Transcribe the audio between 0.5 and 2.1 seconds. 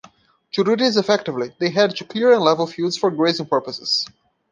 To do this effectively, they had to